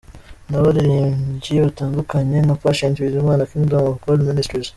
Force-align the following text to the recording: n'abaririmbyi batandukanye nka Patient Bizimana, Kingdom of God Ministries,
n'abaririmbyi 0.49 1.53
batandukanye 1.65 2.37
nka 2.45 2.55
Patient 2.63 2.95
Bizimana, 3.03 3.49
Kingdom 3.51 3.81
of 3.89 3.95
God 4.03 4.19
Ministries, 4.29 4.69